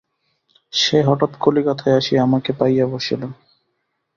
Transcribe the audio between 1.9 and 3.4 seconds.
আসিয়া আমাকে পাইয়া বসিল।